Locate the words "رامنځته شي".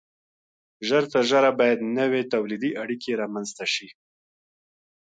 3.21-3.89